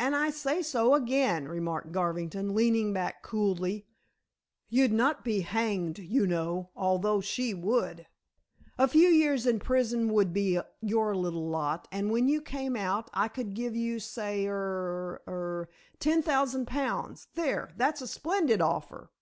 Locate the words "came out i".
12.42-13.28